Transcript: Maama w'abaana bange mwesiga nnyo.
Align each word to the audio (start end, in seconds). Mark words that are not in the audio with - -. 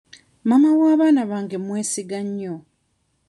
Maama 0.47 0.69
w'abaana 0.79 1.21
bange 1.31 1.57
mwesiga 1.65 2.19
nnyo. 2.27 2.55